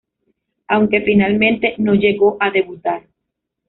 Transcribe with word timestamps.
Aunque 0.67 1.01
finalmente 1.01 1.75
no 1.77 1.93
llegó 1.93 2.35
a 2.39 2.49
debutar. 2.49 3.03